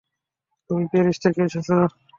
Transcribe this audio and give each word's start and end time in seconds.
তুমি 0.69 0.83
প্যারিস 0.91 1.17
থেকে 1.23 1.39
এসেছো? 1.47 1.75